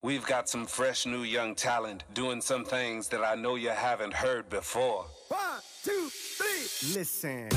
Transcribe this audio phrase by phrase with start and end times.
[0.00, 4.14] We've got some fresh new young talent doing some things that I know you haven't
[4.14, 5.06] heard before.
[5.26, 5.40] One,
[5.82, 6.94] two, three.
[6.94, 7.48] Listen.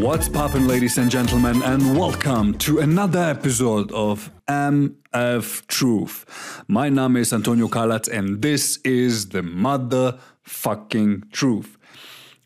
[0.00, 6.64] What's poppin', ladies and gentlemen, and welcome to another episode of MF Truth.
[6.68, 11.75] My Name is Antonio Kalatz and this is the motherfucking truth.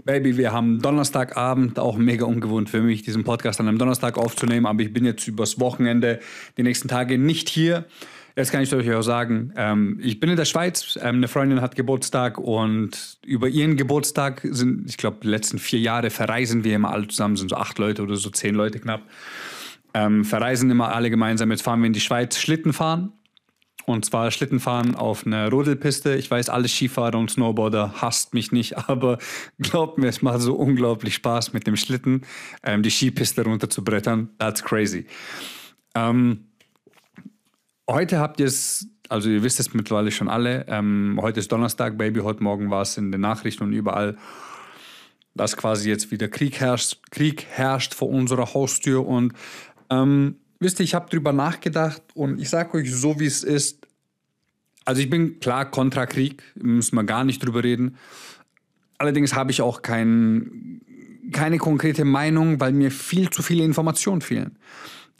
[0.04, 4.66] Baby, wir haben Donnerstagabend, auch mega ungewohnt für mich, diesen Podcast an einem Donnerstag aufzunehmen,
[4.66, 6.20] aber ich bin jetzt übers Wochenende,
[6.56, 7.84] die nächsten Tage nicht hier.
[8.36, 11.60] Jetzt kann ich euch auch sagen, ähm, ich bin in der Schweiz, ähm, eine Freundin
[11.60, 16.76] hat Geburtstag und über ihren Geburtstag sind, ich glaube, die letzten vier Jahre verreisen wir
[16.76, 19.02] immer alle zusammen, sind so acht Leute oder so zehn Leute knapp.
[19.92, 21.50] Ähm, verreisen immer alle gemeinsam.
[21.50, 23.12] Jetzt fahren wir in die Schweiz Schlitten fahren.
[23.90, 26.14] Und zwar Schlittenfahren auf einer Rodelpiste.
[26.14, 29.18] Ich weiß, alle Skifahrer und Snowboarder hasst mich nicht, aber
[29.58, 32.22] glaubt mir, es macht so unglaublich Spaß mit dem Schlitten,
[32.62, 34.30] ähm, die Skipiste runterzubrettern.
[34.38, 35.06] That's crazy.
[35.94, 36.46] Ähm,
[37.88, 41.98] heute habt ihr es, also ihr wisst es mittlerweile schon alle, ähm, heute ist Donnerstag,
[41.98, 44.16] Baby, heute Morgen war es in den Nachrichten und überall,
[45.34, 49.32] dass quasi jetzt wieder Krieg herrscht, Krieg herrscht vor unserer Haustür und
[49.90, 53.86] ähm, wisst ihr, ich habe drüber nachgedacht und ich sage euch so, wie es ist.
[54.84, 57.96] Also ich bin klar kontra Krieg, müssen wir gar nicht drüber reden.
[58.98, 60.80] Allerdings habe ich auch kein,
[61.32, 64.58] keine konkrete Meinung, weil mir viel zu viele Informationen fehlen.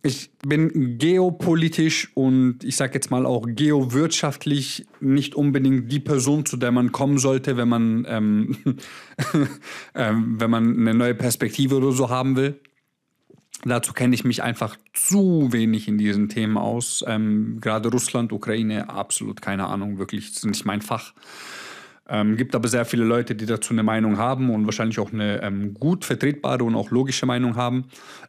[0.03, 6.57] Ich bin geopolitisch und ich sage jetzt mal auch geowirtschaftlich nicht unbedingt die Person, zu
[6.57, 8.57] der man kommen sollte, wenn man, ähm,
[9.95, 12.59] ähm, wenn man eine neue Perspektive oder so haben will.
[13.65, 17.05] Dazu kenne ich mich einfach zu wenig in diesen Themen aus.
[17.07, 21.13] Ähm, gerade Russland, Ukraine, absolut keine Ahnung, wirklich, ist nicht mein Fach.
[22.13, 25.41] Ähm, gibt aber sehr viele Leute, die dazu eine Meinung haben und wahrscheinlich auch eine
[25.43, 27.85] ähm, gut vertretbare und auch logische Meinung haben.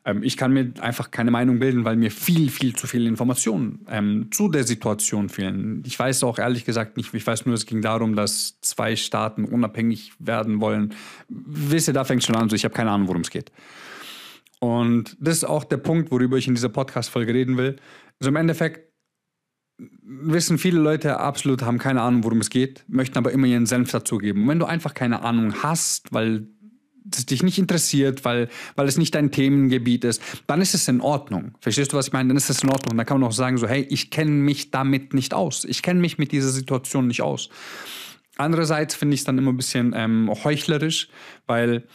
[0.06, 3.84] Ähm, ich kann mir einfach keine Meinung bilden, weil mir viel, viel zu viele Informationen
[3.90, 5.82] ähm, zu der Situation fehlen.
[5.88, 9.46] Ich weiß auch ehrlich gesagt nicht, ich weiß nur, es ging darum, dass zwei Staaten
[9.46, 10.94] unabhängig werden wollen.
[11.28, 13.52] Wisst ihr, da fängt schon an, so ich habe keine Ahnung, worum es geht.
[14.64, 17.78] Und das ist auch der Punkt, worüber ich in dieser Podcast-Folge reden will.
[18.20, 18.92] Also im Endeffekt
[20.04, 23.92] wissen viele Leute absolut, haben keine Ahnung, worum es geht, möchten aber immer ihren Senf
[23.92, 24.44] dazugeben.
[24.44, 26.48] Und wenn du einfach keine Ahnung hast, weil
[27.12, 31.02] es dich nicht interessiert, weil, weil es nicht dein Themengebiet ist, dann ist es in
[31.02, 31.58] Ordnung.
[31.60, 32.28] Verstehst du, was ich meine?
[32.28, 32.96] Dann ist es in Ordnung.
[32.96, 35.66] Dann kann man auch sagen, so, hey, ich kenne mich damit nicht aus.
[35.66, 37.50] Ich kenne mich mit dieser Situation nicht aus.
[38.38, 41.10] Andererseits finde ich es dann immer ein bisschen ähm, heuchlerisch,
[41.48, 41.88] weil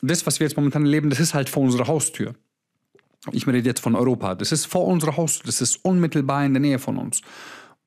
[0.00, 2.34] das, was wir jetzt momentan erleben, das ist halt vor unserer Haustür.
[3.32, 4.34] Ich rede jetzt von Europa.
[4.34, 5.46] Das ist vor unserer Haustür.
[5.46, 7.20] Das ist unmittelbar in der Nähe von uns.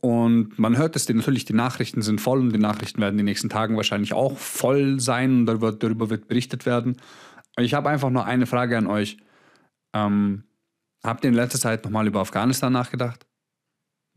[0.01, 3.25] Und man hört es, natürlich, die Nachrichten sind voll und die Nachrichten werden in den
[3.25, 6.97] nächsten Tagen wahrscheinlich auch voll sein und darüber, darüber wird berichtet werden.
[7.57, 9.17] Ich habe einfach nur eine Frage an euch.
[9.93, 10.43] Ähm,
[11.03, 13.27] habt ihr in letzter Zeit nochmal über Afghanistan nachgedacht?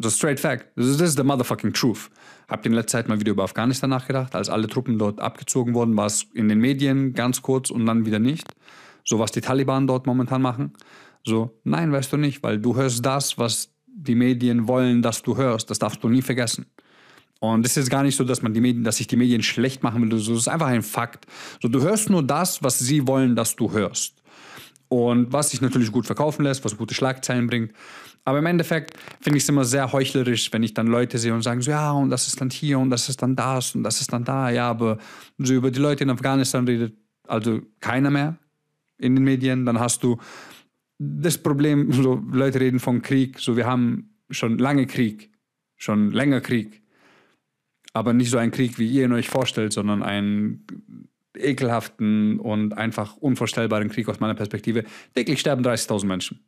[0.00, 0.75] So straight fact.
[0.75, 2.10] This is the motherfucking truth.
[2.49, 4.34] Habt ihr in letzter Zeit mal wieder über Afghanistan nachgedacht?
[4.34, 8.05] Als alle Truppen dort abgezogen wurden, war es in den Medien ganz kurz und dann
[8.05, 8.49] wieder nicht.
[9.05, 10.72] So was die Taliban dort momentan machen.
[11.25, 15.37] So, nein, weißt du nicht, weil du hörst das, was die Medien wollen, dass du
[15.37, 15.71] hörst.
[15.71, 16.66] Das darfst du nie vergessen.
[17.38, 19.82] Und es ist gar nicht so, dass man die Medien, dass sich die Medien schlecht
[19.82, 20.09] machen will.
[20.09, 21.26] Das ist einfach ein Fakt.
[21.62, 24.15] So, du hörst nur das, was sie wollen, dass du hörst.
[24.88, 27.72] Und was sich natürlich gut verkaufen lässt, was gute Schlagzeilen bringt.
[28.25, 31.43] Aber im Endeffekt finde ich es immer sehr heuchlerisch, wenn ich dann Leute sehe und
[31.43, 34.01] sagen so, ja, und das ist dann hier und das ist dann das und das
[34.01, 34.51] ist dann da.
[34.51, 34.99] Ja, aber
[35.39, 36.95] so über die Leute in Afghanistan redet
[37.27, 38.39] also keiner mehr
[38.99, 39.67] in den Medien.
[39.67, 40.19] Dann hast du
[40.99, 45.31] das Problem, so Leute reden von Krieg, so wir haben schon lange Krieg,
[45.77, 46.83] schon länger Krieg.
[47.93, 50.67] Aber nicht so ein Krieg, wie ihr ihn euch vorstellt, sondern einen
[51.37, 54.85] ekelhaften und einfach unvorstellbaren Krieg aus meiner Perspektive.
[55.15, 56.41] Täglich sterben 30.000 Menschen.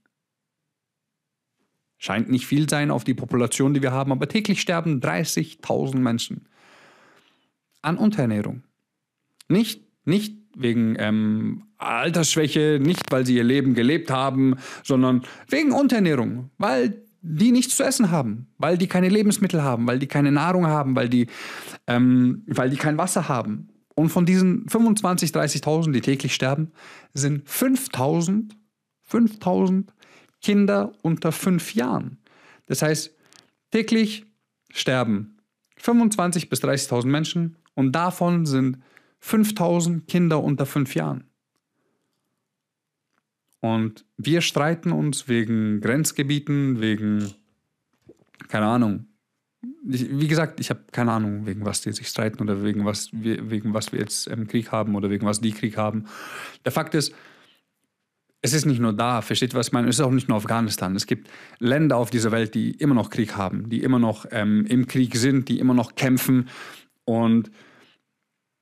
[1.99, 6.47] Scheint nicht viel sein auf die Population, die wir haben, aber täglich sterben 30.000 Menschen
[7.83, 8.65] an Unterernährung.
[9.49, 16.51] Nicht, nicht wegen ähm, Altersschwäche, nicht weil sie ihr Leben gelebt haben, sondern wegen Unterernährung,
[16.59, 20.67] weil die nichts zu essen haben, weil die keine Lebensmittel haben, weil die keine Nahrung
[20.67, 21.27] haben, weil die,
[21.87, 23.69] ähm, weil die kein Wasser haben.
[23.95, 26.73] Und von diesen 25.000, 30.000, die täglich sterben,
[27.15, 28.51] sind 5.000,
[29.11, 29.89] 5.000
[30.43, 32.19] Kinder unter fünf Jahren.
[32.67, 33.15] Das heißt,
[33.71, 34.27] täglich
[34.71, 35.37] sterben
[35.81, 38.79] 25.000 bis 30.000 Menschen und davon sind
[39.23, 41.25] 5.000 Kinder unter fünf Jahren.
[43.61, 47.33] Und wir streiten uns wegen Grenzgebieten, wegen,
[48.49, 49.07] keine Ahnung.
[49.83, 53.51] wie gesagt, ich habe keine Ahnung, wegen was die sich streiten oder wegen was wir,
[53.51, 56.07] wegen was wir jetzt im Krieg haben oder wegen was die Krieg haben.
[56.65, 57.15] Der Fakt ist,
[58.47, 59.89] es ist nicht nur da, versteht was ich meine?
[59.89, 60.95] Es ist auch nicht nur Afghanistan.
[60.95, 61.29] Es gibt
[61.59, 65.17] Länder auf dieser Welt, die immer noch Krieg haben, die immer noch ähm, im Krieg
[65.17, 66.49] sind, die immer noch kämpfen.
[67.05, 67.51] Und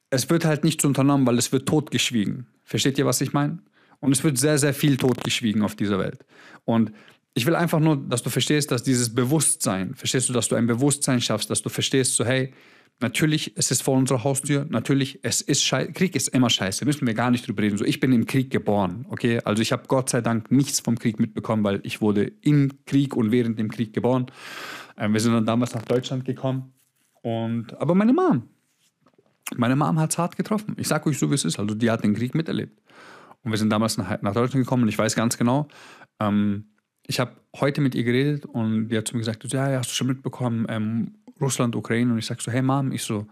[0.08, 2.46] es wird halt nichts unternommen, weil es wird totgeschwiegen.
[2.64, 3.58] Versteht ihr, was ich meine?
[4.00, 6.24] Und es wird sehr, sehr viel totgeschwiegen auf dieser Welt.
[6.64, 6.90] Und
[7.34, 10.66] ich will einfach nur, dass du verstehst, dass dieses Bewusstsein, verstehst du, dass du ein
[10.66, 12.54] Bewusstsein schaffst, dass du verstehst, so hey,
[13.00, 17.06] natürlich, es ist vor unserer Haustür, natürlich, es ist scheiße, Krieg ist immer scheiße, müssen
[17.06, 17.78] wir gar nicht drüber reden.
[17.78, 19.40] So, ich bin im Krieg geboren, okay?
[19.44, 23.16] Also ich habe Gott sei Dank nichts vom Krieg mitbekommen, weil ich wurde im Krieg
[23.16, 24.26] und während dem Krieg geboren.
[24.96, 26.72] Ähm, wir sind dann damals nach Deutschland gekommen.
[27.22, 28.48] Und, aber meine Mom,
[29.56, 30.74] meine Mom hat es hart getroffen.
[30.78, 31.58] Ich sage euch so, wie es ist.
[31.58, 32.80] Also die hat den Krieg miterlebt.
[33.42, 35.68] Und wir sind damals nach, nach Deutschland gekommen und ich weiß ganz genau,
[36.20, 36.66] ähm,
[37.06, 39.90] ich habe heute mit ihr geredet und die hat zu mir gesagt, ja, ja, hast
[39.90, 42.12] du schon mitbekommen, ähm, Russland, Ukraine.
[42.12, 43.26] Und ich sage so, hey Mom, ich so,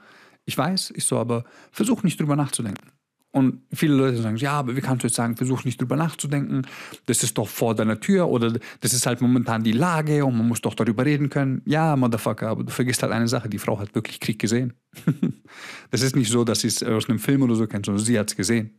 [0.44, 2.92] ich weiß, ich so, aber versuch nicht drüber nachzudenken.
[3.34, 6.66] Und viele Leute sagen, ja, aber wie kannst du jetzt sagen, versuch nicht drüber nachzudenken,
[7.06, 10.46] das ist doch vor deiner Tür oder das ist halt momentan die Lage und man
[10.46, 11.62] muss doch darüber reden können.
[11.64, 14.74] Ja, Motherfucker, aber du vergisst halt eine Sache, die Frau hat wirklich Krieg gesehen.
[15.90, 18.18] das ist nicht so, dass sie es aus einem Film oder so kennt, sondern sie
[18.18, 18.76] hat es gesehen.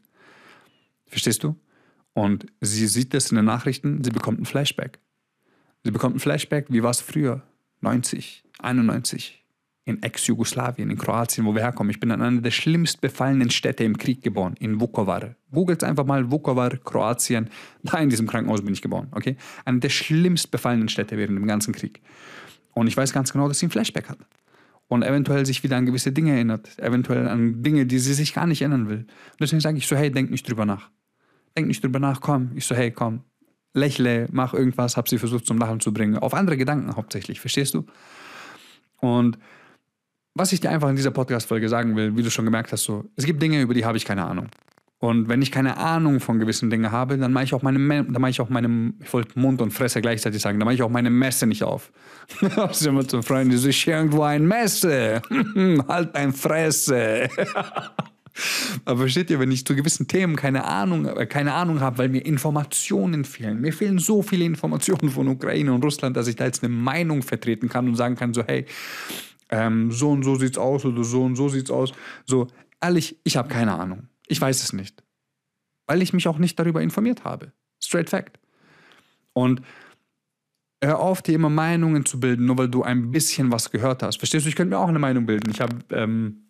[1.07, 1.55] Verstehst du?
[2.13, 4.99] Und sie sieht das in den Nachrichten, sie bekommt ein Flashback.
[5.83, 7.41] Sie bekommt ein Flashback, wie war es früher?
[7.83, 9.43] 90, 91,
[9.85, 11.91] in Ex-Jugoslawien, in Kroatien, wo wir herkommen.
[11.91, 15.35] Ich bin in einer der schlimmst befallenen Städte im Krieg geboren, in Vukovar.
[15.51, 17.49] Googelt einfach mal Vukovar, Kroatien.
[17.83, 19.35] Da in diesem Krankenhaus bin ich geboren, okay?
[19.65, 22.01] Eine der schlimmst befallenen Städte während dem ganzen Krieg.
[22.73, 24.19] Und ich weiß ganz genau, dass sie ein Flashback hat.
[24.87, 26.79] Und eventuell sich wieder an gewisse Dinge erinnert.
[26.79, 28.99] Eventuell an Dinge, die sie sich gar nicht erinnern will.
[28.99, 30.89] Und deswegen sage ich so, hey, denk nicht drüber nach.
[31.57, 32.51] Denk nicht drüber nach, komm.
[32.55, 33.23] Ich so, hey, komm.
[33.73, 36.17] Lächle, mach irgendwas, hab sie versucht zum Lachen zu bringen.
[36.17, 37.85] Auf andere Gedanken hauptsächlich, verstehst du?
[38.99, 39.37] Und
[40.35, 43.05] was ich dir einfach in dieser Podcast-Folge sagen will, wie du schon gemerkt hast, so,
[43.15, 44.47] es gibt Dinge, über die habe ich keine Ahnung.
[45.03, 48.21] Und wenn ich keine Ahnung von gewissen Dingen habe, dann mache ich auch meine, dann
[48.21, 50.89] mache ich auch meine, ich wollte Mund und Fresse gleichzeitig sagen, dann mache ich auch
[50.89, 51.91] meine Messe nicht auf.
[52.71, 55.21] Ist immer zu Freunden, die sich irgendwo ein Messe.
[55.89, 57.27] halt dein Fresse.
[58.85, 62.09] Aber versteht ihr, wenn ich zu gewissen Themen keine Ahnung, äh, keine Ahnung habe, weil
[62.09, 63.61] mir Informationen fehlen.
[63.61, 67.21] Mir fehlen so viele Informationen von Ukraine und Russland, dass ich da jetzt eine Meinung
[67.21, 68.65] vertreten kann und sagen kann, so hey,
[69.49, 71.93] ähm, so und so sieht's aus oder so und so sieht's aus.
[72.25, 72.47] So,
[72.81, 74.07] ehrlich, ich habe keine Ahnung.
[74.27, 75.03] Ich weiß es nicht.
[75.85, 77.51] Weil ich mich auch nicht darüber informiert habe.
[77.79, 78.39] Straight fact.
[79.33, 79.61] Und
[80.81, 84.17] hör auf, dir immer Meinungen zu bilden, nur weil du ein bisschen was gehört hast.
[84.17, 84.49] Verstehst du?
[84.49, 85.51] Ich könnte mir auch eine Meinung bilden.
[85.51, 86.43] Ich habe ähm,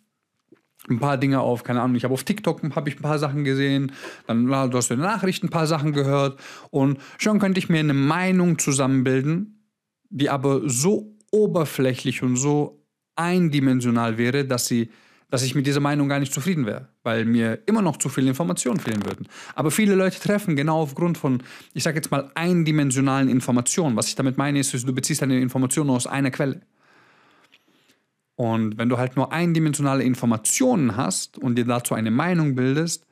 [0.88, 3.44] ein paar Dinge auf, keine Ahnung, ich habe auf TikTok habe ich ein paar Sachen
[3.44, 3.92] gesehen,
[4.26, 6.38] dann hast du in den Nachrichten ein paar Sachen gehört
[6.70, 9.70] und schon könnte ich mir eine Meinung zusammenbilden,
[10.10, 12.84] die aber so oberflächlich und so
[13.16, 14.90] eindimensional wäre, dass sie
[15.34, 18.28] dass ich mit dieser Meinung gar nicht zufrieden wäre, weil mir immer noch zu viele
[18.28, 19.26] Informationen fehlen würden.
[19.56, 21.42] Aber viele Leute treffen genau aufgrund von,
[21.72, 23.96] ich sage jetzt mal, eindimensionalen Informationen.
[23.96, 26.60] Was ich damit meine, ist, du beziehst deine Informationen aus einer Quelle.
[28.36, 33.06] Und wenn du halt nur eindimensionale Informationen hast und dir dazu eine Meinung bildest,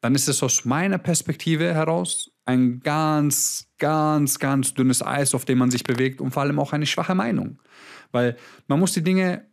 [0.00, 5.58] dann ist es aus meiner Perspektive heraus ein ganz, ganz, ganz dünnes Eis, auf dem
[5.58, 7.58] man sich bewegt und vor allem auch eine schwache Meinung.
[8.10, 8.36] Weil
[8.66, 9.46] man muss die Dinge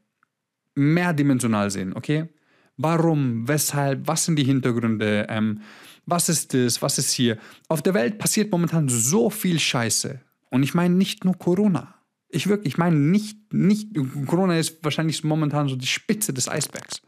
[0.76, 2.30] mehrdimensional sehen, okay?
[2.78, 5.62] Warum, weshalb, was sind die Hintergründe, ähm,
[6.06, 7.38] was ist das, was ist hier?
[7.68, 10.22] Auf der Welt passiert momentan so viel Scheiße.
[10.50, 11.99] Und ich meine nicht nur Corona.
[12.30, 13.90] Ich wirklich, ich meine nicht, nicht,
[14.28, 17.02] Corona ist wahrscheinlich momentan so die Spitze des Eisbergs.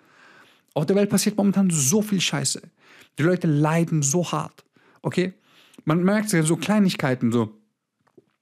[0.74, 2.62] Auf der Welt passiert momentan so viel Scheiße.
[3.20, 4.64] Die Leute leiden so hart.
[5.02, 5.34] Okay?
[5.86, 7.58] Man merkt so Kleinigkeiten, so.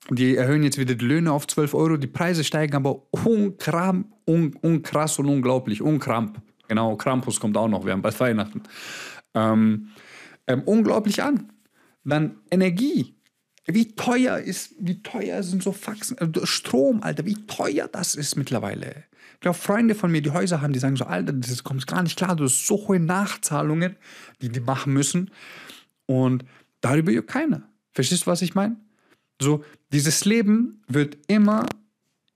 [0.09, 4.55] Die erhöhen jetzt wieder die Löhne auf 12 Euro, die Preise steigen aber unkram, un,
[4.61, 5.81] unkrass und unglaublich.
[5.81, 6.41] Unkramp.
[6.67, 8.63] Genau, Krampus kommt auch noch, wir haben bald Weihnachten.
[9.33, 9.89] Ähm,
[10.47, 11.51] ähm, unglaublich an.
[12.03, 13.15] Dann Energie.
[13.71, 18.35] Wie teuer ist, wie teuer sind so Faxen, also Strom, Alter, wie teuer das ist
[18.35, 19.03] mittlerweile.
[19.35, 22.01] Ich glaube, Freunde von mir, die Häuser haben, die sagen so, Alter, das kommt gar
[22.01, 23.95] nicht klar, du hast so hohe Nachzahlungen,
[24.41, 25.29] die die machen müssen.
[26.07, 26.45] Und
[26.81, 27.61] darüber juckt keiner.
[27.93, 28.75] Verstehst du, was ich meine?
[29.39, 31.67] So, dieses Leben wird immer,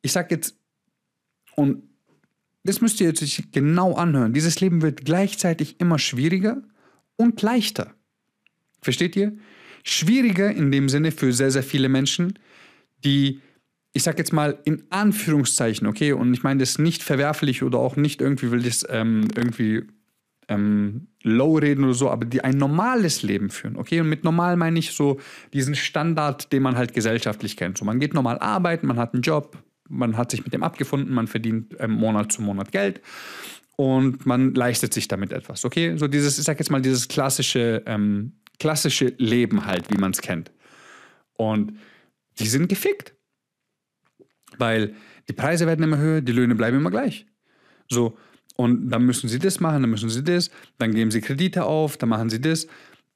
[0.02, 0.56] ich sag jetzt,
[1.56, 1.84] und
[2.64, 6.62] das müsst ihr jetzt genau anhören, dieses Leben wird gleichzeitig immer schwieriger
[7.16, 7.94] und leichter.
[8.82, 9.36] Versteht ihr?
[9.84, 12.40] Schwieriger in dem Sinne für sehr, sehr viele Menschen,
[13.04, 13.42] die,
[13.92, 17.96] ich sag jetzt mal in Anführungszeichen, okay, und ich meine das nicht verwerflich oder auch
[17.96, 19.84] nicht irgendwie will das ähm, irgendwie
[20.48, 24.02] ähm, low reden oder so, aber die ein normales Leben führen, okay?
[24.02, 25.20] Und mit normal meine ich so
[25.54, 27.78] diesen Standard, den man halt gesellschaftlich kennt.
[27.78, 29.58] So, man geht normal arbeiten, man hat einen Job,
[29.90, 33.02] man hat sich mit dem abgefunden, man verdient ähm, Monat zu Monat Geld
[33.76, 35.98] und man leistet sich damit etwas, okay?
[35.98, 40.22] So dieses, ich sag jetzt mal, dieses klassische, ähm, klassische Leben halt, wie man es
[40.22, 40.50] kennt.
[41.34, 41.78] Und
[42.40, 43.14] die sind gefickt.
[44.58, 44.96] Weil
[45.28, 47.26] die Preise werden immer höher, die Löhne bleiben immer gleich.
[47.90, 48.18] So,
[48.56, 51.98] und dann müssen sie das machen, dann müssen sie das, dann geben sie Kredite auf,
[51.98, 52.68] dann machen sie das.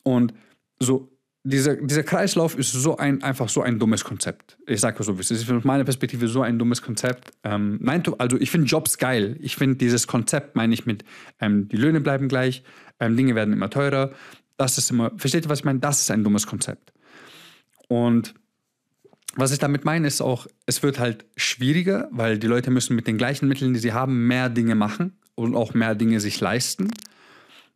[0.04, 0.34] Und
[0.80, 4.58] so, dieser, dieser Kreislauf ist so ein, einfach so ein dummes Konzept.
[4.68, 7.32] Ich sage so, es ist aus meiner Perspektive so ein dummes Konzept.
[7.46, 9.38] Ähm, nein, also ich finde Jobs geil.
[9.39, 11.06] Ich finde dieses Konzept, meine ich mit,
[11.39, 12.63] ähm, die Löhne bleiben gleich,
[13.00, 14.12] ähm, Dinge werden immer teurer.
[14.58, 15.80] Das ist immer, versteht ihr, was ich meine?
[15.80, 16.92] Das ist ein dummes Konzept.
[17.88, 18.34] Und
[19.36, 23.06] was ich damit meine, ist auch, es wird halt schwieriger, weil die Leute müssen mit
[23.08, 26.90] den gleichen Mitteln, die sie haben, mehr Dinge machen und auch mehr Dinge sich leisten.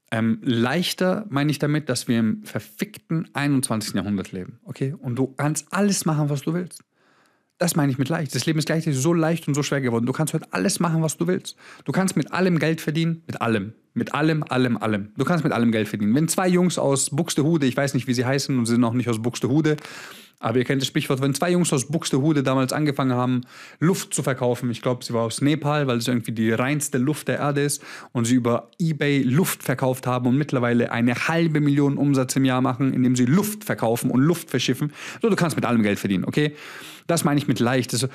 [0.10, 3.94] Ähm, leichter meine ich damit, dass wir im verfickten 21.
[3.94, 4.60] Jahrhundert leben.
[4.64, 4.94] Okay?
[4.98, 6.84] Und du kannst alles machen, was du willst.
[7.60, 8.34] Das meine ich mit leicht.
[8.34, 10.08] Das Leben ist gleichzeitig so leicht und so schwer geworden.
[10.08, 11.56] Du kannst heute alles machen, was du willst.
[11.86, 13.74] Du kannst mit allem Geld verdienen, mit allem.
[13.94, 15.10] Mit allem, allem, allem.
[15.18, 16.16] Du kannst mit allem Geld verdienen.
[16.16, 18.94] Wenn zwei Jungs aus Buxtehude, ich weiß nicht, wie sie heißen und sie sind auch
[18.94, 19.76] nicht aus Buxtehude,
[20.42, 23.42] aber ihr kennt das Sprichwort, wenn zwei Jungs aus Buxtehude damals angefangen haben,
[23.80, 27.28] Luft zu verkaufen, ich glaube, sie war aus Nepal, weil es irgendwie die reinste Luft
[27.28, 31.98] der Erde ist, und sie über Ebay Luft verkauft haben und mittlerweile eine halbe Million
[31.98, 34.92] Umsatz im Jahr machen, indem sie Luft verkaufen und Luft verschiffen.
[35.22, 36.56] So, du kannst mit allem Geld verdienen, okay?
[37.06, 37.94] Das meine ich mit leicht.
[37.94, 38.08] Also,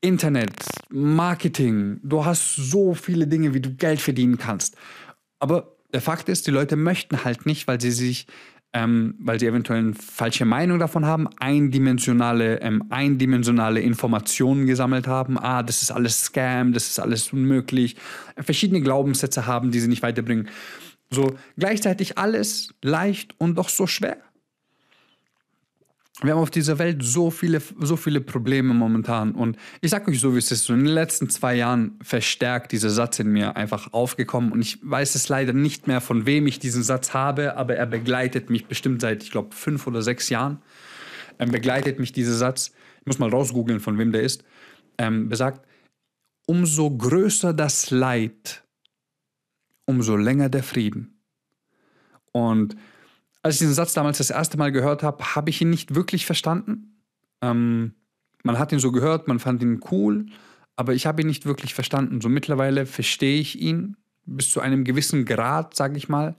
[0.00, 0.52] Internet,
[0.90, 4.76] Marketing, du hast so viele Dinge, wie du Geld verdienen kannst.
[5.38, 8.26] Aber der Fakt ist, die Leute möchten halt nicht, weil sie sich
[8.74, 15.38] ähm, weil sie eventuell eine falsche Meinung davon haben, eindimensionale, ähm, eindimensionale Informationen gesammelt haben.
[15.38, 17.96] Ah, das ist alles Scam, das ist alles unmöglich.
[18.36, 20.48] Verschiedene Glaubenssätze haben, die sie nicht weiterbringen.
[21.08, 24.16] So gleichzeitig alles leicht und doch so schwer.
[26.24, 29.32] Wir haben auf dieser Welt so viele, so viele Probleme momentan.
[29.32, 30.64] Und ich sage euch so, wie es ist.
[30.64, 34.50] So in den letzten zwei Jahren verstärkt dieser Satz in mir einfach aufgekommen.
[34.50, 37.84] Und ich weiß es leider nicht mehr, von wem ich diesen Satz habe, aber er
[37.84, 40.62] begleitet mich bestimmt seit, ich glaube, fünf oder sechs Jahren.
[41.38, 42.72] Ähm, begleitet mich dieser Satz.
[43.00, 44.44] Ich muss mal rausgoogeln, von wem der ist.
[44.96, 45.66] Ähm, besagt,
[46.46, 48.64] umso größer das Leid,
[49.84, 51.20] umso länger der Frieden.
[52.32, 52.76] Und
[53.44, 56.24] als ich diesen Satz damals das erste Mal gehört habe, habe ich ihn nicht wirklich
[56.24, 56.96] verstanden.
[57.42, 57.92] Ähm,
[58.42, 60.26] man hat ihn so gehört, man fand ihn cool,
[60.76, 62.22] aber ich habe ihn nicht wirklich verstanden.
[62.22, 66.36] So mittlerweile verstehe ich ihn bis zu einem gewissen Grad, sage ich mal.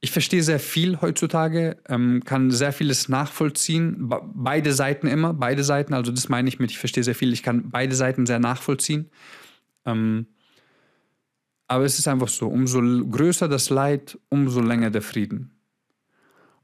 [0.00, 4.12] Ich verstehe sehr viel heutzutage, ähm, kann sehr vieles nachvollziehen.
[4.34, 7.44] Beide Seiten immer, beide Seiten, also das meine ich mit, ich verstehe sehr viel, ich
[7.44, 9.08] kann beide Seiten sehr nachvollziehen.
[9.86, 10.26] Ähm,
[11.68, 15.57] aber es ist einfach so, umso größer das Leid, umso länger der Frieden.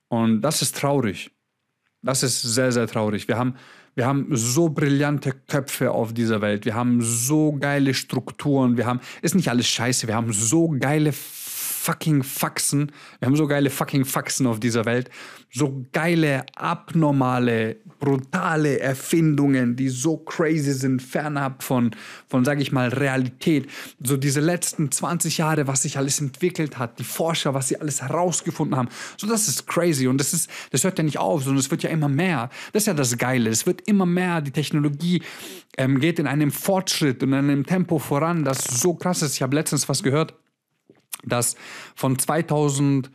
[0.08, 1.30] Und das ist traurig.
[2.02, 3.28] Das ist sehr, sehr traurig.
[3.28, 3.54] Wir haben,
[3.94, 6.64] wir haben so brillante Köpfe auf dieser Welt.
[6.64, 8.76] Wir haben so geile Strukturen.
[8.76, 10.06] Wir haben, ist nicht alles scheiße.
[10.06, 11.12] Wir haben so geile
[11.84, 12.90] fucking Faxen.
[13.18, 15.10] Wir haben so geile fucking Faxen auf dieser Welt.
[15.52, 21.94] So geile, abnormale, brutale Erfindungen, die so crazy sind, fernab von,
[22.26, 23.68] von sage ich mal, Realität.
[24.02, 28.00] So diese letzten 20 Jahre, was sich alles entwickelt hat, die Forscher, was sie alles
[28.00, 28.88] herausgefunden haben.
[29.18, 31.82] So, das ist crazy und das, ist, das hört ja nicht auf, sondern es wird
[31.82, 32.48] ja immer mehr.
[32.72, 33.50] Das ist ja das Geile.
[33.50, 34.40] Es wird immer mehr.
[34.40, 35.22] Die Technologie
[35.76, 39.34] ähm, geht in einem Fortschritt und in einem Tempo voran, das so krass ist.
[39.34, 40.34] Ich habe letztens was gehört
[41.26, 41.56] dass
[41.94, 43.10] von 2000,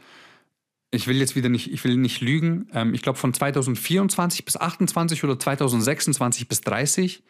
[0.91, 4.57] ich will jetzt wieder nicht, ich will nicht lügen, ähm, ich glaube von 2024 bis
[4.57, 7.23] 28 oder 2026 bis 30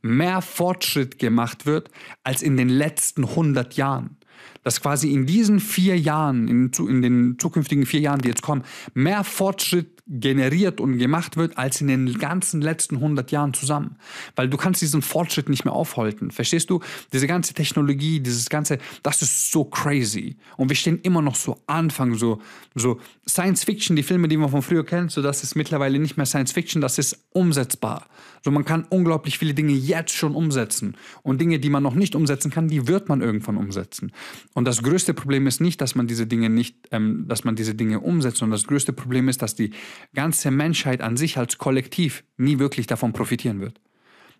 [0.00, 1.90] mehr Fortschritt gemacht wird
[2.24, 4.16] als in den letzten 100 Jahren.
[4.64, 8.64] Dass quasi in diesen vier Jahren, in, in, den zukünftigen vier Jahren, die jetzt kommen,
[8.94, 13.96] mehr Fortschritt generiert und gemacht wird als in den ganzen letzten 100 Jahren zusammen.
[14.34, 16.30] Weil du kannst diesen Fortschritt nicht mehr aufhalten.
[16.30, 16.80] Verstehst du?
[17.12, 20.36] Diese ganze Technologie, dieses ganze, das ist so crazy.
[20.56, 22.40] Und wir stehen immer noch so Anfang, so,
[22.74, 26.16] so Science Fiction, die Filme, die man von früher kennt, so das ist mittlerweile nicht
[26.16, 28.06] mehr Science Fiction, das ist umsetzbar.
[28.44, 30.96] So man kann unglaublich viele Dinge jetzt schon umsetzen.
[31.22, 34.12] Und Dinge, die man noch nicht umsetzen kann, die wird man irgendwann umsetzen.
[34.54, 37.74] Und das größte Problem ist nicht, dass man diese Dinge nicht, ähm, dass man diese
[37.74, 39.70] Dinge umsetzt, Und das größte Problem ist, dass die
[40.14, 43.80] ganze Menschheit an sich als Kollektiv nie wirklich davon profitieren wird,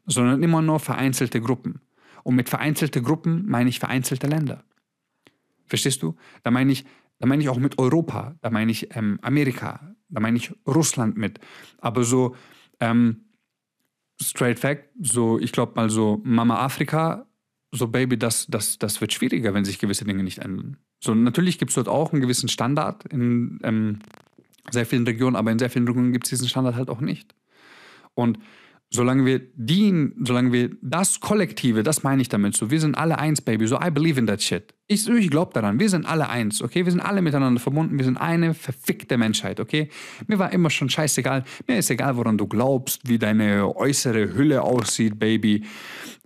[0.06, 1.80] sondern immer nur vereinzelte Gruppen.
[2.25, 4.64] Und mit vereinzelte Gruppen meine ich vereinzelte Länder.
[5.66, 6.16] Verstehst du?
[6.42, 6.85] Da meine ich,
[7.18, 11.16] da meine ich auch mit Europa, da meine ich ähm, Amerika, da meine ich Russland
[11.16, 11.40] mit.
[11.78, 12.37] Aber so
[12.80, 13.25] ähm,
[14.23, 17.26] straight fact, so ich glaube mal so Mama Afrika,
[17.73, 20.76] so Baby, das, das, das wird schwieriger, wenn sich gewisse Dinge nicht ändern.
[21.02, 24.00] So natürlich gibt es dort auch einen gewissen Standard in ähm,
[24.71, 27.35] sehr vielen Regionen, aber in sehr vielen Regionen gibt es diesen Standard halt auch nicht.
[28.14, 28.38] Und
[28.92, 33.18] solange wir die, solange wir das Kollektive, das meine ich damit so, wir sind alle
[33.18, 34.75] eins, Baby, so I believe in that shit.
[34.87, 36.84] Ich, ich glaube daran, wir sind alle eins, okay?
[36.84, 39.88] Wir sind alle miteinander verbunden, wir sind eine verfickte Menschheit, okay?
[40.26, 44.62] Mir war immer schon scheißegal, mir ist egal, woran du glaubst, wie deine äußere Hülle
[44.62, 45.64] aussieht, Baby.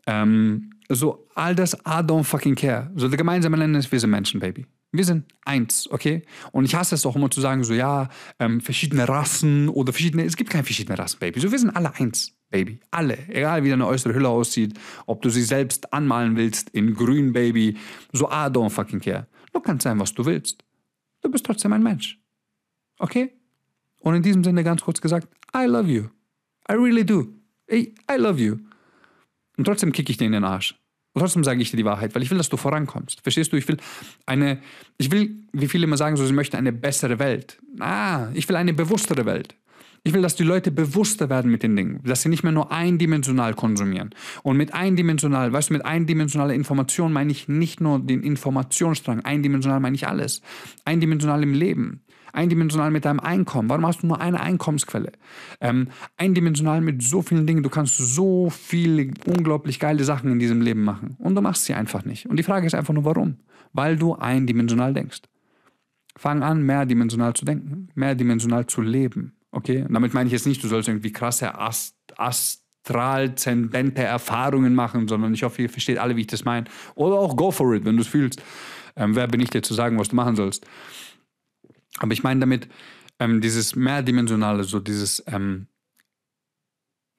[0.07, 2.91] Ähm, so, all das, I don't fucking care.
[2.97, 4.67] So, der gemeinsame Nenner ist, wir sind Menschen, Baby.
[4.93, 6.23] Wir sind eins, okay?
[6.53, 8.09] Und ich hasse es auch immer zu sagen, so, ja,
[8.39, 11.41] ähm, verschiedene Rassen oder verschiedene, es gibt keine verschiedene Rassen, Baby.
[11.41, 12.36] So, wir sind alle eins.
[12.51, 12.81] Baby.
[12.91, 13.19] Alle.
[13.29, 17.77] Egal wie deine äußere Hülle aussieht, ob du sie selbst anmalen willst in grün, Baby.
[18.13, 19.27] So, I don't fucking care.
[19.53, 20.63] Du kannst sein, was du willst.
[21.23, 22.19] Du bist trotzdem ein Mensch.
[22.99, 23.33] Okay?
[24.01, 26.05] Und in diesem Sinne ganz kurz gesagt, I love you.
[26.71, 27.29] I really do.
[27.71, 28.59] I, I love you.
[29.57, 30.75] Und trotzdem kicke ich dir in den Arsch.
[31.15, 33.23] Und trotzdem sage ich dir die Wahrheit, weil ich will, dass du vorankommst.
[33.23, 33.57] Verstehst du?
[33.57, 33.79] Ich will
[34.27, 34.61] eine,
[34.99, 37.59] ich will, wie viele immer sagen, so, sie möchten eine bessere Welt.
[37.81, 39.57] Ah, ich will eine bewusstere Welt.
[40.07, 42.71] Ich will, dass die Leute bewusster werden mit den Dingen, dass sie nicht mehr nur
[42.71, 44.11] eindimensional konsumieren.
[44.45, 49.81] Und mit eindimensional, weißt du, mit eindimensionaler Information meine ich nicht nur den Informationsstrang, eindimensional
[49.81, 50.43] meine ich alles.
[50.85, 53.69] Eindimensional im Leben, eindimensional mit deinem Einkommen.
[53.69, 55.11] Warum hast du nur eine Einkommensquelle?
[55.61, 57.65] Ähm, eindimensional mit so vielen Dingen.
[57.65, 61.17] Du kannst so viele unglaublich geile Sachen in diesem Leben machen.
[61.19, 62.27] Und du machst sie einfach nicht.
[62.27, 63.39] Und die Frage ist einfach nur, warum?
[63.73, 65.23] Weil du eindimensional denkst.
[66.17, 69.36] Fang an, mehrdimensional zu denken, mehrdimensional zu leben.
[69.57, 75.09] Okay, und damit meine ich jetzt nicht, du sollst irgendwie krasse Ast astralzendente Erfahrungen machen,
[75.09, 76.67] sondern ich hoffe, ihr versteht alle, wie ich das meine.
[76.95, 78.43] Oder auch go for it, wenn du es fühlst.
[78.97, 80.67] Ähm, wer bin ich dir zu sagen, was du machen sollst?
[81.97, 82.69] Aber ich meine damit
[83.19, 85.69] ähm, dieses mehrdimensionale, so dieses ähm,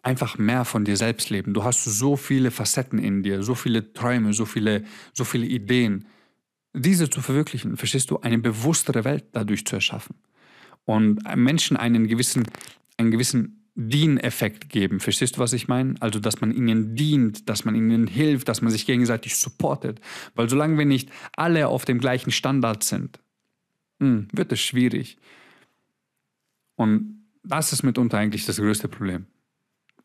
[0.04, 1.56] einfach mehr von dir selbst leben.
[1.56, 6.06] Du hast so viele Facetten in dir, so viele Träume, so viele, so viele Ideen.
[6.76, 10.18] Diese zu verwirklichen, verstehst du, eine bewusstere Welt dadurch zu erschaffen
[10.88, 12.48] und Menschen einen gewissen,
[12.96, 15.00] einen gewissen Dieneffekt geben.
[15.00, 15.96] Verstehst du, was ich meine?
[16.00, 20.00] Also, dass man ihnen dient, dass man ihnen hilft, dass man sich gegenseitig supportet.
[20.34, 23.20] Weil solange wir nicht alle auf dem gleichen Standard sind,
[24.00, 25.18] hm, wird es schwierig.
[26.76, 29.28] Und das ist mitunter eigentlich das größte Problem.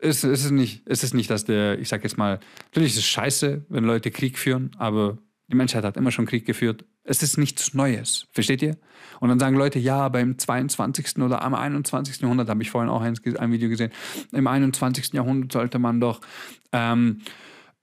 [0.00, 2.98] Es, es, ist nicht, es ist nicht, dass der, ich sag jetzt mal, natürlich ist
[2.98, 5.16] es scheiße, wenn Leute Krieg führen, aber
[5.46, 6.84] die Menschheit hat immer schon Krieg geführt.
[7.04, 8.26] Es ist nichts Neues.
[8.30, 8.76] Versteht ihr?
[9.20, 11.18] Und dann sagen Leute, ja, beim 22.
[11.18, 12.20] oder am 21.
[12.20, 13.90] Jahrhundert, habe ich vorhin auch ein, ein, Video gesehen,
[14.30, 15.12] im 21.
[15.12, 16.20] Jahrhundert sollte man doch
[16.72, 17.20] ähm,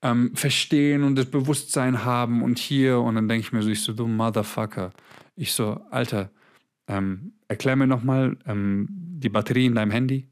[0.01, 2.99] ähm, verstehen und das Bewusstsein haben und hier.
[2.99, 4.91] Und dann denke ich mir so, ich so, du Motherfucker.
[5.35, 6.31] Ich so, Alter,
[6.87, 10.29] ähm, erklär mir nochmal ähm, die Batterie in deinem Handy.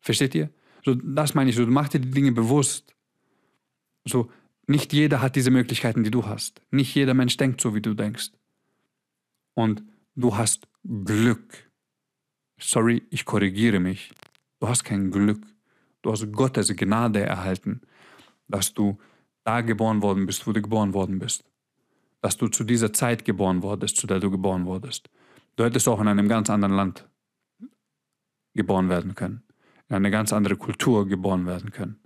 [0.00, 0.50] Versteht ihr?
[0.84, 2.94] So, das meine ich so, mach dir die Dinge bewusst.
[4.04, 4.30] So,
[4.66, 6.60] nicht jeder hat diese Möglichkeiten, die du hast.
[6.70, 8.32] Nicht jeder Mensch denkt so, wie du denkst.
[9.54, 9.82] Und
[10.14, 11.70] du hast Glück.
[12.58, 14.12] Sorry, ich korrigiere mich.
[14.60, 15.42] Du hast kein Glück.
[16.02, 17.80] Du hast Gottes Gnade erhalten,
[18.48, 18.98] dass du
[19.44, 21.44] da geboren worden bist, wo du geboren worden bist.
[22.20, 25.10] Dass du zu dieser Zeit geboren wurdest, zu der du geboren wurdest.
[25.56, 27.08] Du hättest auch in einem ganz anderen Land
[28.54, 29.42] geboren werden können.
[29.88, 32.00] In eine ganz andere Kultur geboren werden können.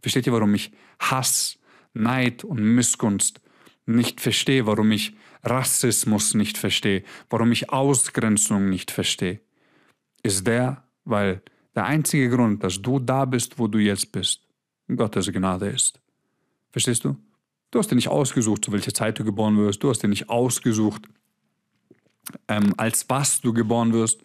[0.00, 1.58] Versteht ihr, warum ich Hass
[1.96, 3.40] Neid und Missgunst
[3.86, 9.40] nicht verstehe, warum ich Rassismus nicht verstehe, warum ich Ausgrenzung nicht verstehe,
[10.22, 11.42] ist der, weil
[11.74, 14.42] der einzige Grund, dass du da bist, wo du jetzt bist,
[14.94, 16.00] Gottes Gnade ist.
[16.72, 17.16] Verstehst du?
[17.70, 19.82] Du hast dir nicht ausgesucht, zu welcher Zeit du geboren wirst.
[19.82, 21.02] Du hast dir nicht ausgesucht,
[22.48, 24.22] ähm, als was du geboren wirst,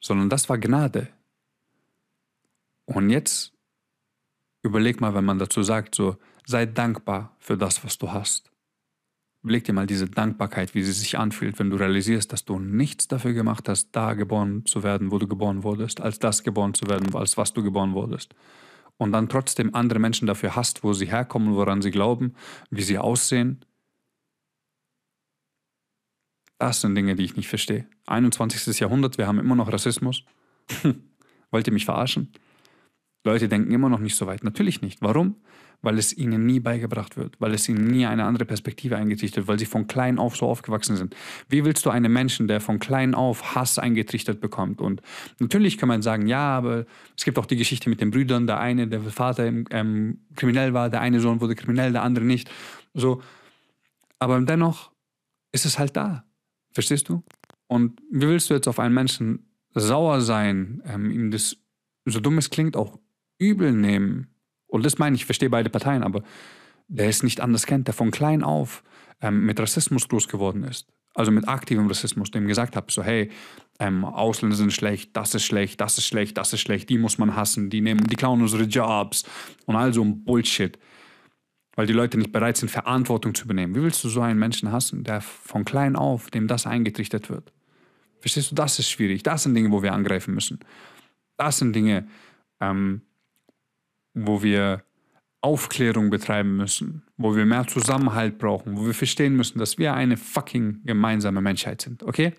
[0.00, 1.08] sondern das war Gnade.
[2.86, 3.52] Und jetzt
[4.62, 8.50] überleg mal, wenn man dazu sagt, so, Sei dankbar für das, was du hast.
[9.42, 13.08] Überleg dir mal diese Dankbarkeit, wie sie sich anfühlt, wenn du realisierst, dass du nichts
[13.08, 16.86] dafür gemacht hast, da geboren zu werden, wo du geboren wurdest, als das geboren zu
[16.88, 18.34] werden, als was du geboren wurdest.
[18.98, 22.34] Und dann trotzdem andere Menschen dafür hast, wo sie herkommen, woran sie glauben,
[22.68, 23.64] wie sie aussehen.
[26.58, 27.86] Das sind Dinge, die ich nicht verstehe.
[28.08, 28.78] 21.
[28.78, 30.24] Jahrhundert, wir haben immer noch Rassismus.
[31.50, 32.30] Wollt ihr mich verarschen?
[33.24, 34.44] Leute denken immer noch nicht so weit.
[34.44, 35.00] Natürlich nicht.
[35.00, 35.36] Warum?
[35.82, 39.58] Weil es ihnen nie beigebracht wird, weil es ihnen nie eine andere Perspektive eingetrichtert weil
[39.58, 41.16] sie von klein auf so aufgewachsen sind.
[41.48, 44.80] Wie willst du einen Menschen, der von klein auf Hass eingetrichtert bekommt?
[44.80, 45.00] Und
[45.38, 48.60] natürlich kann man sagen, ja, aber es gibt auch die Geschichte mit den Brüdern, der
[48.60, 52.50] eine, der Vater ähm, kriminell war, der eine Sohn wurde kriminell, der andere nicht.
[52.94, 53.22] So,
[54.18, 54.92] aber dennoch
[55.52, 56.24] ist es halt da.
[56.72, 57.22] Verstehst du?
[57.66, 61.56] Und wie willst du jetzt auf einen Menschen sauer sein, ähm, ihm das,
[62.04, 62.98] so dumm es klingt, auch
[63.38, 64.28] übel nehmen?
[64.70, 66.22] Und das meine ich, ich verstehe beide Parteien, aber
[66.88, 68.82] der es nicht anders kennt, der von klein auf
[69.20, 70.88] ähm, mit Rassismus groß geworden ist.
[71.14, 73.30] also mit aktivem Rassismus, dem gesagt habe, so hey,
[73.78, 77.18] ähm, Ausländer sind schlecht, das ist schlecht, das ist schlecht, das ist schlecht, die muss
[77.18, 79.24] man hassen, die nehmen, die klauen unsere Jobs
[79.66, 80.78] und all so ein Bullshit,
[81.74, 83.74] weil die Leute nicht bereit sind, Verantwortung zu übernehmen.
[83.74, 87.52] Wie willst du so einen Menschen hassen, der von klein auf, dem das eingetrichtert wird?
[88.20, 89.22] Verstehst du, das ist schwierig.
[89.22, 90.60] Das sind Dinge, wo wir angreifen müssen.
[91.38, 92.06] Das sind Dinge,
[92.60, 93.00] ähm,
[94.14, 94.82] wo wir
[95.42, 100.16] Aufklärung betreiben müssen, wo wir mehr Zusammenhalt brauchen, wo wir verstehen müssen, dass wir eine
[100.16, 102.34] fucking gemeinsame Menschheit sind, okay?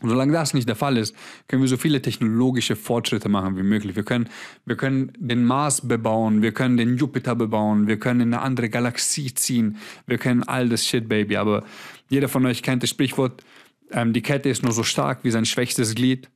[0.00, 1.14] Und solange das nicht der Fall ist,
[1.46, 3.96] können wir so viele technologische Fortschritte machen wie möglich.
[3.96, 4.30] Wir können,
[4.64, 8.70] wir können den Mars bebauen, wir können den Jupiter bebauen, wir können in eine andere
[8.70, 11.36] Galaxie ziehen, wir können all das Shit, Baby.
[11.36, 11.64] Aber
[12.08, 13.44] jeder von euch kennt das Sprichwort,
[13.90, 16.30] ähm, die Kette ist nur so stark wie sein schwächstes Glied.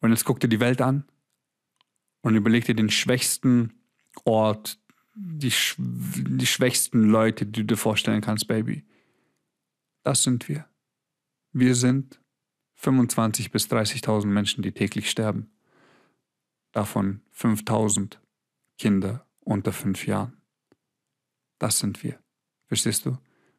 [0.00, 1.04] Und jetzt guckt ihr die Welt an
[2.26, 3.72] und überleg dir den schwächsten
[4.24, 4.80] Ort,
[5.14, 8.84] die, die schwächsten Leute, die du dir vorstellen kannst, Baby.
[10.02, 10.66] Das sind wir.
[11.52, 12.20] Wir sind
[12.82, 15.52] 25.000 bis 30.000 Menschen, die täglich sterben.
[16.72, 18.16] Davon 5.000
[18.76, 20.36] Kinder unter fünf Jahren.
[21.60, 22.18] Das sind wir.
[22.66, 23.16] Verstehst du?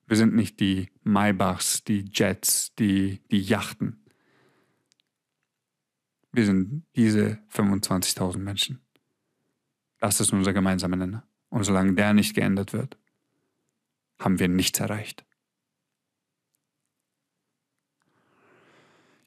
[0.07, 4.03] Wir sind nicht die Maybachs, die Jets, die, die Yachten.
[6.37, 8.79] Wir sind diese 25.000 Menschen.
[9.97, 11.27] Das ist unser gemeinsamer Nenner.
[11.49, 12.95] Und solange der nicht geändert wird,
[14.19, 15.25] haben wir nichts erreicht.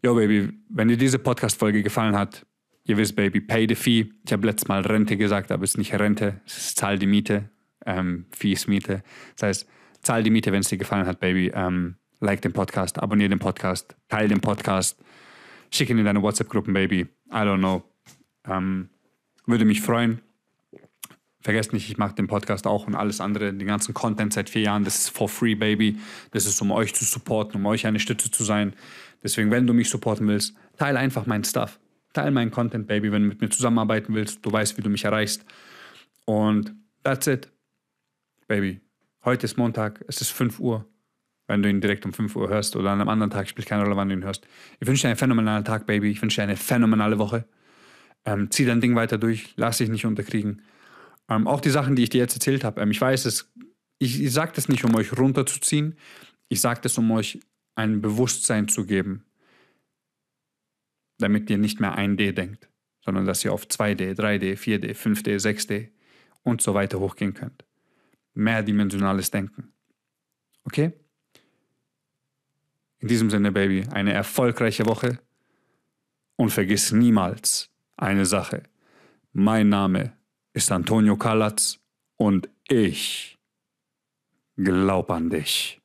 [0.04, 2.46] Yo, Baby, wenn dir diese Podcast-Folge gefallen hat,
[2.84, 4.12] ihr wisst, Baby, pay the fee.
[4.24, 7.08] Ich habe letztes Mal Rente gesagt, aber es ist nicht Rente, es ist zahl die
[7.08, 7.50] Miete.
[7.86, 9.02] Ähm, Fee ist Miete.
[9.34, 9.68] Das heißt,
[10.02, 11.50] zahl die Miete, wenn es dir gefallen hat, Baby.
[11.52, 15.02] Ähm, like den Podcast, abonniere den Podcast, teile den Podcast
[15.72, 17.06] Schick ihn in deine WhatsApp-Gruppen, Baby.
[17.30, 17.82] I don't know.
[18.46, 18.88] Ähm,
[19.46, 20.20] würde mich freuen.
[21.42, 24.62] Vergesst nicht, ich mache den Podcast auch und alles andere, den ganzen Content seit vier
[24.62, 24.84] Jahren.
[24.84, 25.98] Das ist for free, Baby.
[26.32, 28.74] Das ist, um euch zu supporten, um euch eine Stütze zu sein.
[29.22, 31.80] Deswegen, wenn du mich supporten willst, teile einfach meinen Stuff.
[32.12, 34.44] Teile meinen Content, Baby, wenn du mit mir zusammenarbeiten willst.
[34.44, 35.44] Du weißt, wie du mich erreichst.
[36.26, 37.50] Und that's it.
[38.46, 38.80] Baby,
[39.24, 40.89] heute ist Montag, es ist 5 Uhr
[41.50, 43.82] wenn du ihn direkt um 5 Uhr hörst oder an einem anderen Tag, spielt keine
[43.82, 44.46] Rolle, wann du ihn hörst.
[44.78, 46.10] Ich wünsche dir einen phänomenalen Tag, Baby.
[46.10, 47.44] Ich wünsche dir eine phänomenale Woche.
[48.24, 50.62] Ähm, zieh dein Ding weiter durch, lass dich nicht unterkriegen.
[51.28, 53.52] Ähm, auch die Sachen, die ich dir jetzt erzählt habe, ähm, ich weiß, es,
[53.98, 55.96] ich, ich sage das nicht, um euch runterzuziehen.
[56.48, 57.40] Ich sage das, um euch
[57.74, 59.24] ein Bewusstsein zu geben,
[61.18, 62.68] damit ihr nicht mehr 1D denkt,
[63.04, 65.88] sondern dass ihr auf 2D, 3D, 4D, 5D, 6D
[66.42, 67.64] und so weiter hochgehen könnt.
[68.34, 69.72] Mehrdimensionales Denken.
[70.62, 70.92] Okay?
[73.00, 75.18] In diesem Sinne, Baby, eine erfolgreiche Woche
[76.36, 78.62] und vergiss niemals eine Sache.
[79.32, 80.12] Mein Name
[80.52, 81.78] ist Antonio Kalatz
[82.16, 83.38] und ich
[84.56, 85.79] glaub an dich.